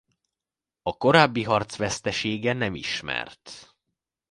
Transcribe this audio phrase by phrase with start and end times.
[0.81, 3.73] A korábbi harc vesztesége nem ismert.